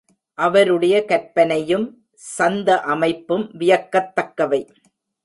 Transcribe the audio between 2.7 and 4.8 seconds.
அமைப்பும் வியக்கத் தக்கவை.